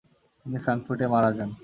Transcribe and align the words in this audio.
তিনি 0.39 0.57
ফ্রাঙ্কফুর্টে 0.63 1.05
মারা 1.13 1.29
যান। 1.37 1.49